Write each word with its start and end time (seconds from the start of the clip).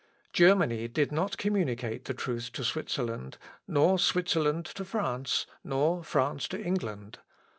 Germany 0.33 0.87
did 0.87 1.11
not 1.11 1.37
communicate 1.37 2.05
the 2.05 2.15
truth 2.15 2.51
to 2.53 2.63
Switzerland, 2.63 3.37
nor 3.67 3.99
Switzerland 3.99 4.65
to 4.65 4.83
France, 4.83 5.45
nor 5.63 6.03
France 6.03 6.47
to 6.47 6.59
England. 6.59 7.19